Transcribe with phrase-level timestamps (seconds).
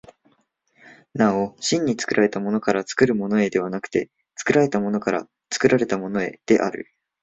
[1.13, 6.91] なお真に作られたものから作るものへではなくて、作られたものから作られたものへである。